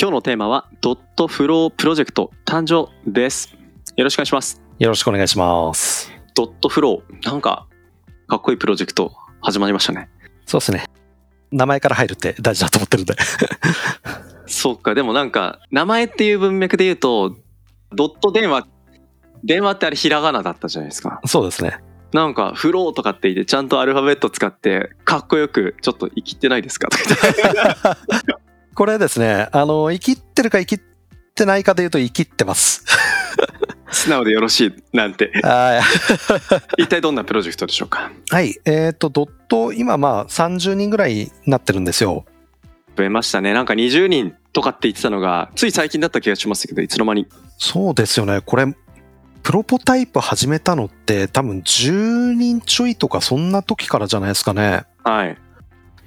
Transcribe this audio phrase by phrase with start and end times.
[0.00, 3.56] 今日のテーマはドットフロープロジェクト誕生です。
[3.96, 4.62] よろしくお願いします。
[4.78, 6.12] よろしくお願いします。
[6.34, 7.26] ドットフロー。
[7.28, 7.66] なんか、
[8.28, 10.08] かっこいいプロジェクト始まりましたね。
[10.46, 10.84] そうですね。
[11.50, 13.16] 名前から入るって大事だと思ってるんで。
[14.46, 17.36] そうか、でもなんか、名前っていう文脈で言うと、
[17.92, 18.68] ドット電話、
[19.42, 21.20] 電話ってあれひらがなだったじゃないですか。
[21.26, 21.80] そうですね。
[22.12, 26.88] なんか、フローとかって言って、ちゃんとアルファベット使って、かっこよく、ちょっと生きてないですか？
[26.88, 28.34] とか言って
[28.78, 30.84] これですね、あの、生きってるか生きっ
[31.34, 32.84] てないかで言うと生きってます。
[33.90, 35.32] 素直でよろしいなんて。
[35.42, 35.82] は
[36.78, 38.12] 一体どんなプロジェクトでしょうか？
[38.30, 38.32] い。
[38.32, 38.56] はい。
[38.66, 42.24] えっ、と、ドット、今まあ30人ぐらいになってるんですよ。
[42.96, 43.52] 増えましたね。
[43.52, 47.26] なんか20人とかって言ってたのが、つい最近だった気がしますけど、いつの間に？
[47.58, 48.42] そうですよね。
[48.42, 48.66] これ、
[49.42, 54.84] プロポタイプ始めたのって多分10人ちょいとかそんな時からじゃないですかね。
[55.02, 55.36] はい。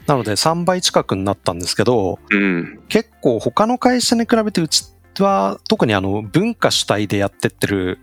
[0.07, 2.79] なので3倍近くになったんですけど、うん。
[2.89, 4.85] 結構他の会社に比べてうち
[5.19, 7.99] は特にあの文化主体でやってってる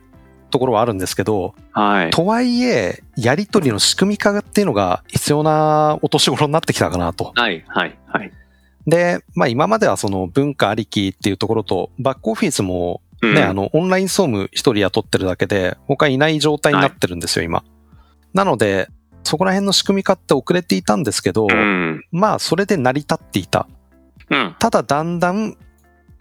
[0.51, 2.11] ところはあるんですけど、はい。
[2.11, 7.33] とはいえ、やりとりの仕組み化っていうのが必要なお年頃になってきたかなと。
[7.35, 8.33] はい、はい、はい。
[8.87, 17.65] で、まあ今まではその文化ありきっていうところと、バックオフィスもうんね、あの、オンライン総務一人雇ってるだけで、他いない状態になってるんですよ、今。
[18.33, 18.89] なので、
[19.29, 22.03] そこら辺の仕組み化って遅れていたんですけど、うん。
[22.11, 23.69] まあそれで成り立っていた。
[24.31, 24.57] うん。
[24.59, 25.55] ただだんだん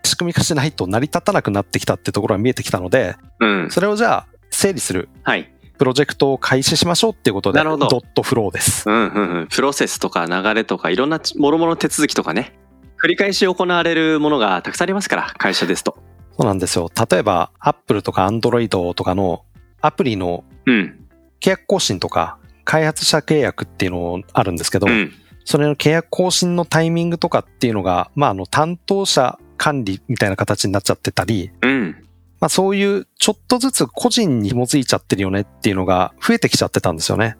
[0.04, 3.72] 仕組み化しないと成り立たなくなってきたってところが見えてきたので、うん。
[3.72, 5.50] それをじゃあ整理するはい。
[5.78, 8.90] プロジェクトを開始しましょうっていうことで、ドットフローです。
[8.90, 9.48] うん、うん、うん。
[9.48, 12.60] プロセスとか流れとか、いろんなもろもろ手続きとかね。
[13.02, 15.98] 繰り返し行われるものがたくさんありますから、会社ですと。
[16.38, 16.90] そうなんですよ。
[17.10, 19.46] 例えば、Apple とか Android とかの
[19.80, 21.08] アプリのうん。
[21.40, 25.14] 契約更新とか、開発者契約っていうのあるんですけど、うん。
[25.46, 31.96] それの契約更新のタイミングとかっていうのが、まあ、あの、担当者管理みたいな形になっちゃってたり、うん。
[32.42, 37.38] まあ、そういうちょっとずつ個人に紐づいちゃってるよねっていうのが増えてきちゃってたんですよね。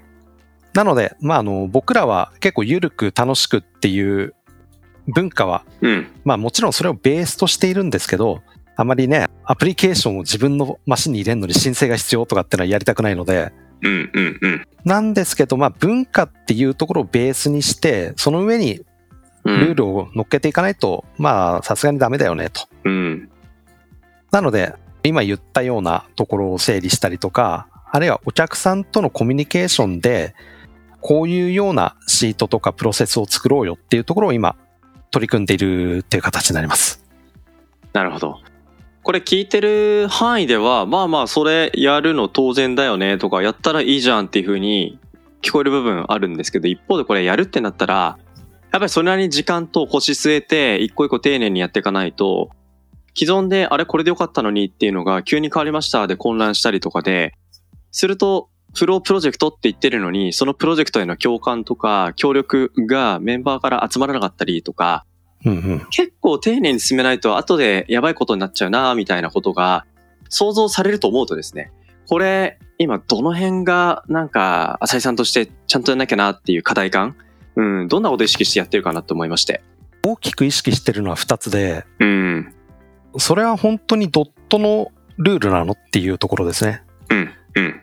[0.74, 4.34] なので、まあ、あの、僕らは結構緩く楽しくっていう
[5.08, 6.08] 文化は、うん。
[6.24, 8.42] まあもちろんそれをベースとしているんですけど、
[8.78, 13.52] あまりね、アプリケーションを自分のマシンに入れるのに申請が必要とかってのはやりたくないので、
[13.82, 14.10] うん。
[14.14, 14.40] うん。
[14.42, 14.68] うん。
[14.86, 18.82] なんですけど、まあ文化っていうところをベースにして、その上に
[19.44, 19.60] うん。
[19.60, 22.68] ルールを乗っけていかないと、まあさすがにダメだよねと。
[22.84, 23.30] うん。
[24.32, 24.74] なので、
[25.04, 30.36] 今言ったようなところを整理したりとか、あるいはお客さんとのコミュニケーションで、
[31.00, 34.58] こういうようなシートとかプロセスを作ろうよっていうところを今
[35.12, 37.02] 取り組んでいるっていう形になります。
[37.94, 38.42] なるほど。
[39.08, 45.00] これ聞いてる範囲では、まあまあ、それやるの当然だよねとか、やったらいいじゃんっていう風に
[45.42, 48.18] 聞こえる部分あるんですけど、一方でこれやるってなったら、やっ
[48.72, 52.50] ぱりそれなりに時間と腰据えて、一個一個丁寧にやっていかないと、
[53.18, 57.34] 既存であれこれでよかったのにっていうのが急に変わりましたで混乱したりとかで、
[57.92, 65.06] すると、フロープロジェクトって言ってるのに、そのプロジェクトへの共感とか協力がメンバーから集まらなかったりとか、
[65.46, 65.88] うんうん。
[65.92, 69.86] 結構丁寧に進めないと後でやばいことになっちゃうなみたいなことが
[70.30, 71.72] 想像されると思うとですね、
[72.08, 77.16] これ今どの辺がなんか浅井さんとしてちゃんとやんなきゃなっていう課題感
[77.58, 79.64] うん、どんなことを意識してやってるかなと思いまして。
[80.06, 82.54] 大きく意識してるのは2つで、うん、
[83.18, 86.84] それは本当にドットのルールなのっていうところですね。
[87.10, 87.82] うん、うん、うん。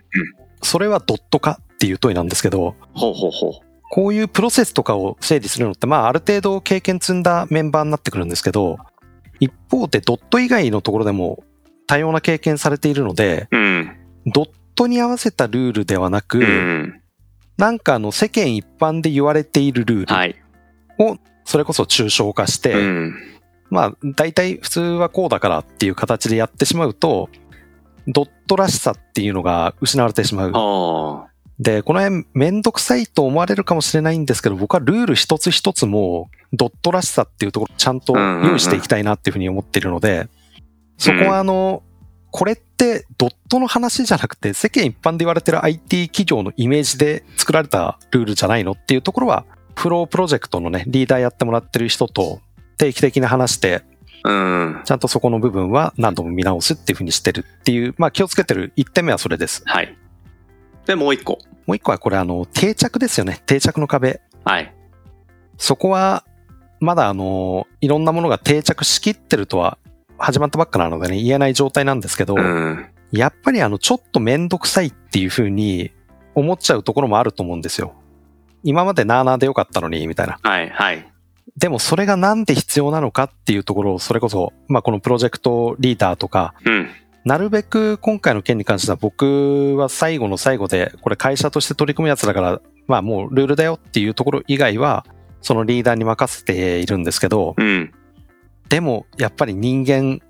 [0.62, 3.52] それはドット化っていう問いなんですけど、ほうほうほう。
[3.94, 8.76] こういうプロセスとかを整理するのって、まあある程度経験積んだメンバーになってくるんですけど、
[9.38, 11.44] 一方でドット以外のところでも
[11.86, 13.96] 多様な経験されているので、うん、
[14.26, 17.00] ドットに合わせたルールではなく、うん。
[17.56, 20.34] なんかあの世間一般で言われているルールはい。
[20.98, 23.14] をそれこそ抽象化して、うん、
[23.70, 27.30] まあ、大体普通はこうだからっていう形でやってしまうと、
[28.08, 31.28] ドットらしさっていうのが失われてしまう。
[31.58, 40.28] で、この辺めんどくさいと思われるかもしれないんですけど、僕はルール一つ一つもドットらしさっていうところをちゃんと用意していきたいなっていうふうに思っているので、
[40.98, 41.82] そこはあの、
[42.30, 49.44] これってドットの話じゃなくて世間一般で言われてる IT 企業のイメージで作られたルールじゃないのっていうところは、
[49.76, 52.40] フロープロジェクトのね、リーダーやってもらってる人と
[52.76, 53.82] 定期的に話して、
[54.24, 54.80] うん。
[54.84, 59.62] ちゃんとそこの部分は何度も見直すっていうふうにしてるっていう、まあ気をつけてる1点目はそれです。
[59.66, 59.96] はい。
[60.86, 61.38] で、もう一個。
[61.66, 63.42] もう一個はこれあの、定着ですよね。
[63.46, 64.20] 定着の壁。
[64.44, 64.74] はい。
[65.56, 66.24] そこは、
[66.80, 69.78] まだあの、いろんなものが定着しきってるとは、
[70.18, 72.86] 始まったばっかなのでね、言えない状態なんですけど、うん。
[73.12, 75.92] やっぱりあの、ちょっとめんどくさいっていうふうに
[76.34, 77.94] 思っちゃうところもあると思うんですよ。
[78.62, 80.38] 今までなーなーでよかったのに、みたいな。
[80.42, 81.10] はい、はい。
[81.56, 86.88] でもそれがなんで必要なのかっていうところを、それこそ、まあこのプロジェクトリーダーとか、うん。
[87.24, 95.06] なるべく今回の件に関しては僕は最後の最後で、これ会社として取り組むやつだから、まあもうルールだよっていうところ以外は、
[95.40, 97.92] そのリーダーに任せているんですけど、うん。
[98.68, 100.20] でもやっぱり人間、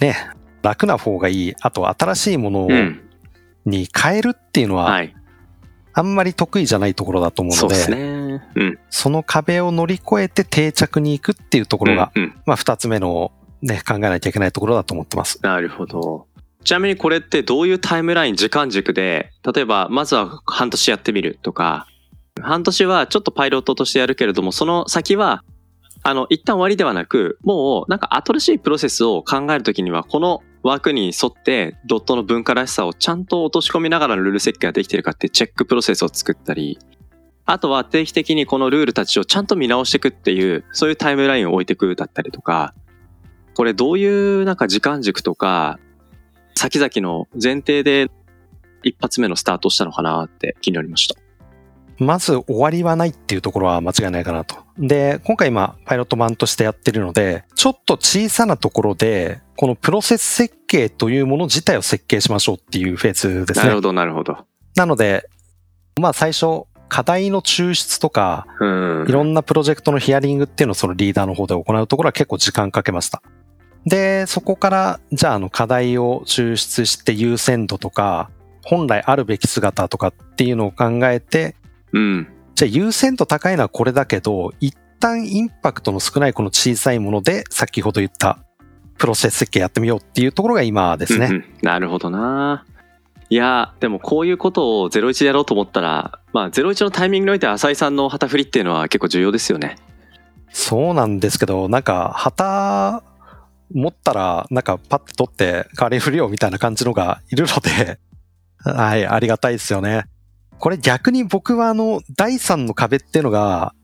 [0.00, 0.30] ね、
[0.62, 3.00] 楽な方がいい、あと新しいものうん。
[3.66, 5.14] に変えるっていうのは、はい。
[5.92, 8.42] あんまり得意じゃないところだと思うので、そね。
[8.54, 8.78] うん。
[8.90, 15.38] その壁を乗り越えて定着に行くっていうところが、うんうんまあ二つ目のね、考えなきゃいけないところだと思ってます。
[15.42, 16.26] なるほど。
[16.64, 21.86] ちなみにこれってどういうタイムライン、時間軸で、例えば、まずは半年やってみるとか、
[22.40, 25.44] 半年はちょっとパイロットとしてやるけれども、その先は、
[26.02, 36.78] あの、一旦終わりではなく、もう、なんか新しいプロセスを考えるときには、この枠に沿って、ドットの文化らしさをちゃんと落とし込みながらのルール設計ができてるかってチェックプロセスを作ったり、
[37.44, 42.72] あとは定期的にこのルールたちをちゃんと見直していくっていう、そういうタイムラインを置いていくだったりとか、
[43.54, 45.78] これどういうなんか時間軸とか、
[46.54, 48.10] 先々の前提で
[48.82, 51.16] 一発目のスタートをしたのかなって気になりました。
[51.98, 54.56] まず終わりはないっていうところは間違いないかなと。
[54.78, 63.64] で、今回今パイロット版としてやってるので、ちょっと小さなところで、このプロセス設計というもの自体を設計しましょうっていうフェーズですね。
[63.64, 64.38] なるほど、なるほど。
[64.74, 65.28] なので、
[66.00, 68.66] まあ最初、課題の抽出とか、う
[69.04, 69.06] ん。
[69.08, 73.22] いろんなプロジェクトのヒアリングっていうのをそのリーダーの方で行うところは結構時間かけました。
[73.86, 78.30] で、そこから、じゃああの課題を抽出して優先度とか、
[78.64, 81.54] 本来あるべき姿とかっていうのを考えて、
[81.92, 82.28] うん。
[82.54, 88.38] じゃあ優先度高いのはこれだけど、一旦インパクトの少ないこの小さいもので、先ほど言った
[88.96, 91.26] プロセス設計やってみようっていうところが今ですね。
[91.26, 92.64] うんうんなるほどな。
[93.30, 99.76] いや、でもこういうことを01でやろうと思ったら、まあ01のタイミングにおいて浅井さんの旗振りっていうのは結構重要ですよね。
[100.50, 103.02] そうなんですけど、なんか、旗
[103.72, 107.98] 持ったら、なんかパッて取って代わりに振るよみたいな感じのがいるので、
[108.58, 110.04] はい、ありがたいですよね。
[110.58, 113.74] これ逆に僕はあの、第三の壁っていうのが、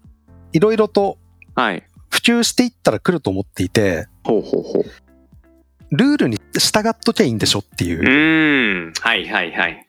[0.52, 1.18] いろいろと
[1.54, 1.82] はい。
[2.10, 4.84] 普及していったら来ると思っていて、ほうほうほう。
[5.90, 8.02] ルールに従っときゃいいんでしょっていうう。
[8.02, 8.92] ーん。
[9.00, 9.86] はいはいはい。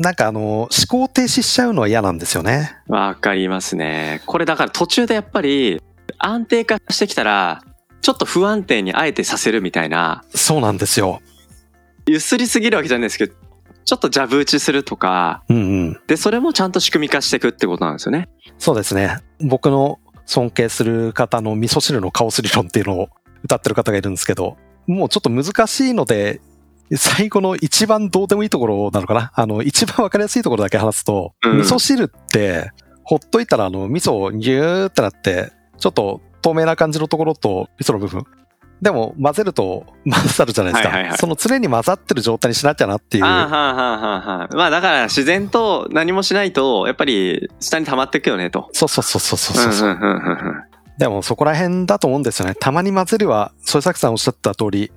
[0.00, 2.76] なんかあの、思考停止しちゃうのは嫌なんですよね。
[2.86, 4.22] わかりますね。
[4.26, 5.82] これだから途中でやっぱり
[6.18, 7.62] 安定化してきたら、
[8.00, 11.20] ちょっと不安定にあえてさせるみたいな、そうなんですよ。
[12.06, 13.34] ゆすりすぎるわけじゃないですけど、
[13.84, 15.60] ちょっとジャブ打ちするとか、うんう
[15.90, 16.00] ん。
[16.06, 18.28] で、それもちゃんと仕組み化していくってことなんですよね。
[18.58, 19.18] そうですね。
[19.40, 23.08] 僕の尊敬する方の味噌汁のカオス理論っていうのを
[23.44, 24.56] 歌ってる方がいるんですけど、
[24.86, 26.40] もうちょっと難しいので、
[26.96, 32.70] 最後の一番どうでもいいところなのかなあの、一番わかりやすいところだけ話すと、うん味噌汁って、
[33.04, 38.24] ほっといたらあの、味噌ギューってなって、ちょっと透明な感じのところと味噌の部分。
[38.80, 40.88] でも混ぜると混ざるじゃないですか。
[40.90, 43.24] はいはいはいその常に混ざってる状態にしなきゃなっていう。
[43.24, 44.56] ああ、はあ、はあ、はあ、はあ。
[44.56, 48.68] まあだから自然と何もしないと、やっぱり下に溜まっていくよねと。
[48.72, 49.90] そうそうそうそうそうそう。
[49.90, 50.62] うんうんうんうんうん
[50.98, 52.56] でもそこら辺だと思うんですよね。
[52.56, 54.90] たまに混ぜるは、添崎さんおっしゃった通り、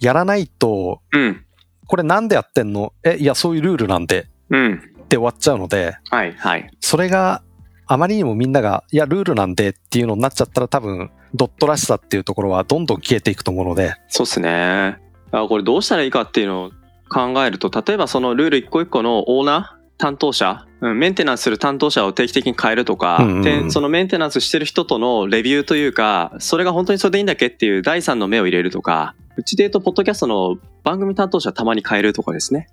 [0.00, 1.44] やらないと、うん。
[1.86, 2.94] これなんでやってんの？
[3.04, 4.74] え、いや、そういうルールなんで、うん。
[5.02, 6.70] って終わっちゃうので、はい、はい。
[6.80, 7.42] それが
[7.90, 14.98] あまりにもみんなが、いや、ルールなんでっていうのになっちゃったら多分、ドットらしさっていうところはどんどん消えていくと思うので、そうっすね。
[15.30, 16.70] あこれどうしたらいいかっていうのを
[17.08, 32.68] 考えると、例えばそのルール一個一個のオーナー担当者、うん、メンテナンスする担当者を定期的に変えるとか、うんうんそのメンテナンスしてる人とのレビューというか、それが本当にそれでいいんだっけっていう第三の目を入れるとか、うちで言うと、ポッドキャストの番組担当者たまに変えるとかですね。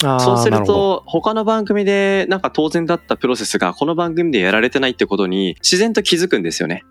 [0.00, 6.84] そうすると、他の番組でなんか当然だったプロセスがこの番組でやられてないってことに自然と気づくんですよね。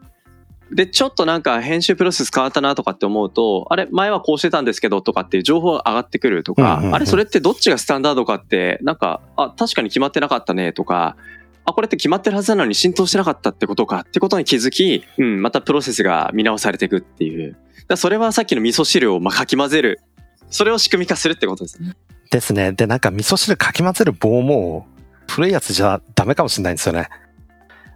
[0.71, 11.15] で、ちょっとなんか編集プロセス変わったなとかって思うと、あれ、前はこうしてたんですけどとかっていう情報が上がってくるとか、うんうんうんあれ、それってどっちがスタンダードかって、なんか、あ、確かに決まってなかったねとか、
[11.63, 17.57] あ、これって決まってるはずなのに浸透してなかったってことかってことに気づき、うん、またプロセスが見直されていくっていう。
[17.87, 20.01] だそれはさっきの味噌汁をまあかき混ぜる。
[20.49, 21.95] それを仕組み化するってことですね。
[22.29, 22.71] ですね。
[22.73, 24.87] で、なんか味噌汁かき混ぜる棒も、
[25.29, 27.09] 古いやつじゃダメかもしれないんですよね。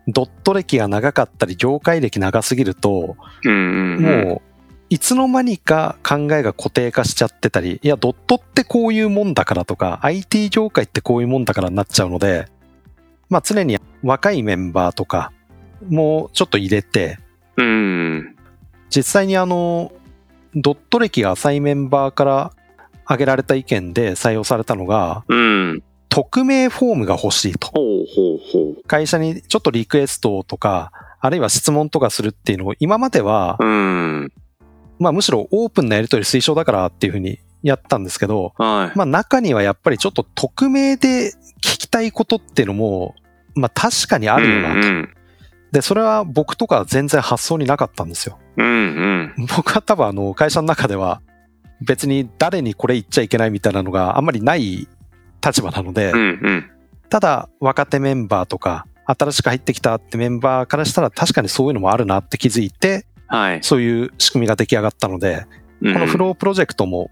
[0.07, 4.27] ドット歴が長かったり、業界歴長すぎると、うんうん、うん。
[4.27, 4.41] もう、
[4.89, 12.47] いつの間にか考えが固定化しちゃってたり、いや、ドットってこういうもんだからとか、IT 業界ってこういうもんだからになっちゃうので、
[13.29, 15.31] まあ常に若いメンバーとか
[15.87, 17.19] もちょっと入れて、
[17.55, 18.35] うん。
[18.89, 19.93] 実際にあの、
[20.55, 22.51] ドット歴が浅いメンバーから
[23.11, 25.83] 挙げられた意見で採用されたのが、うん。
[26.09, 27.67] 匿名フォームが欲しいと。
[27.67, 34.33] ほうほうほ会社にちょっとリクエストとか、あるいは質問とかするっていうのを今まではう。、うん。
[34.99, 38.97] まあむしろオープンなやり取り推奨だからっていうふうにやったんですけど、はい。
[38.97, 41.31] まあ中にはやっぱりちょっと匿名で
[41.63, 43.15] 聞きたいことっていうのも、
[43.55, 44.87] まあ確かにあるよなと。
[44.87, 45.09] うん
[45.71, 48.37] で、それは僕とかは全然発想になかったんですよ。
[48.57, 48.65] うん。
[48.65, 51.21] うん僕は多分あの会社の中では
[51.81, 54.87] 別に誰にこれ言っちゃいけないみたいなのがあんまりない
[55.45, 56.19] 立場なのでうん。
[56.19, 56.21] う、
[56.51, 56.71] ん。
[57.09, 63.63] ただ若手メンバーとか新しく入ってきたってメンバーからしたら確かにそういうのもあるなって気づいて、はい。
[63.63, 65.47] そういう仕組みが出来上がったので、
[65.81, 67.09] ここのフロープロジェクトも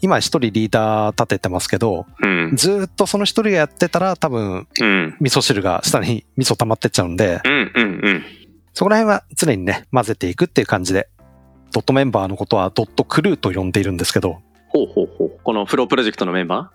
[0.00, 2.56] 今一人リーダー立ててますけど、うん。
[2.56, 5.16] ずーっとその一人がやってたら多分うん。
[5.20, 7.72] 味噌汁が下に味噌溜まってっちゃうんで、うん。
[7.74, 8.00] うん。
[8.02, 8.24] うん。
[8.72, 11.08] そこら辺は常にね、混ぜていくっていう感じで、
[11.72, 15.40] ドットメンバーのことはドットクルーと呼んでいるんですけど、ほうほうほう。
[15.42, 16.70] このフロープロジェクトのメンバ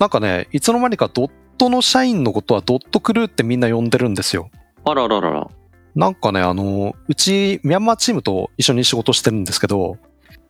[0.00, 4.50] なんかね、いつの間にかドットの社員のことはドットクルーってみんな呼んでるんですよ。
[4.84, 5.46] ーあらららら。
[5.94, 9.98] なんかね、あの、うち、ミャンマーチームと一緒に仕事してるんですけど、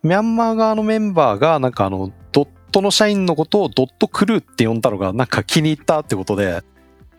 [0.03, 6.63] ミャンマー側のメンバーが、なんかあの、ドットの社員のことをドットクルーって呼んだのが、なんか気に入ったってことで、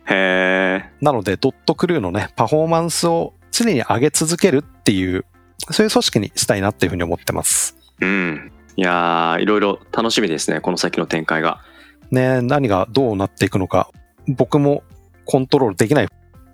[0.05, 0.89] へえ。
[1.01, 5.25] なので、ドットクルーのね、パフォーマンスを常に上げ続けるっていう、
[5.71, 7.77] そういう組織にしたいなっていうふうに思ってます。
[8.01, 8.51] うん。
[8.75, 10.59] いやー、いろいろ楽しみですね。
[10.59, 11.61] この先の展開が。
[12.11, 13.89] ね、何がどうなっていくのか、
[14.27, 14.83] 僕も
[15.25, 16.07] コントロールできない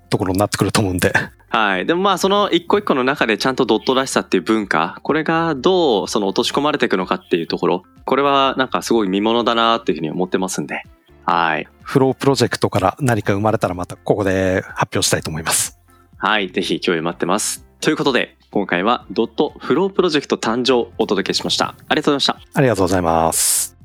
[0.10, 1.14] ところになってくると思うんで、
[1.50, 1.86] はい。
[1.86, 10.84] でもまあ、その一個一個の中でちゃんとドットらしさっていう文化、これがどうその落とし込まれていくのかっていうところ、これはなんかすごい見物だなっていうふうに思ってますんで。
[11.26, 11.68] はい。
[11.82, 15.80] フロープロジェクトから何か生まれたらまたここで発表したいと思います。
[16.18, 16.52] はい。
[16.52, 17.66] ぜひ共有待ってます。
[17.82, 21.76] ということで、今回はドットフロープロジェクト誕生をお届けしました。
[21.88, 22.60] ありがとうございました。
[22.60, 23.79] ありがとうございます。